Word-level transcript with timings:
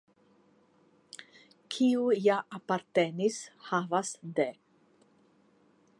Kiu 1.75 2.07
ja 2.29 2.39
apartenis 2.61 3.37
havas 3.69 4.15
de. 4.41 4.49